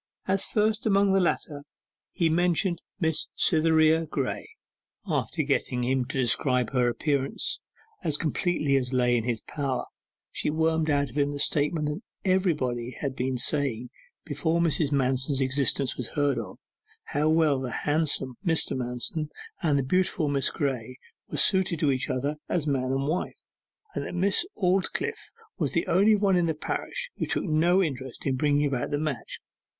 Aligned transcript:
As 0.27 0.45
first 0.47 0.87
among 0.87 1.13
the 1.13 1.19
latter 1.19 1.61
he 2.09 2.27
mentioned 2.27 2.81
Miss 2.99 3.27
Cytherea 3.35 4.07
Graye. 4.07 4.47
After 5.05 5.43
getting 5.43 5.83
him 5.83 6.05
to 6.05 6.17
describe 6.17 6.71
her 6.71 6.89
appearance 6.89 7.59
as 8.03 8.17
completely 8.17 8.75
as 8.77 8.93
lay 8.93 9.15
in 9.15 9.25
his 9.25 9.41
power, 9.41 9.85
she 10.31 10.49
wormed 10.49 10.89
out 10.89 11.11
of 11.11 11.19
him 11.19 11.31
the 11.31 11.39
statement 11.39 11.85
that 11.87 12.01
everybody 12.31 12.97
had 12.99 13.15
been 13.15 13.37
saying 13.37 13.91
before 14.25 14.59
Mrs. 14.59 14.91
Manston's 14.91 15.39
existence 15.39 15.95
was 15.97 16.09
heard 16.13 16.39
of 16.39 16.57
how 17.03 17.29
well 17.29 17.59
the 17.59 17.69
handsome 17.69 18.37
Mr. 18.43 18.75
Manston 18.75 19.29
and 19.61 19.77
the 19.77 19.83
beautiful 19.83 20.29
Miss 20.29 20.49
Graye 20.49 20.95
were 21.29 21.37
suited 21.37 21.81
for 21.81 21.91
each 21.91 22.09
other 22.09 22.37
as 22.49 22.65
man 22.65 22.85
and 22.91 23.05
wife, 23.07 23.37
and 23.93 24.07
that 24.07 24.15
Miss 24.15 24.47
Aldclyffe 24.57 25.29
was 25.59 25.73
the 25.73 25.85
only 25.85 26.15
one 26.15 26.37
in 26.37 26.47
the 26.47 26.55
parish 26.55 27.11
who 27.17 27.27
took 27.27 27.43
no 27.43 27.83
interest 27.83 28.25
in 28.25 28.35
bringing 28.35 28.65
about 28.65 28.89
the 28.89 28.97
match. 28.97 29.39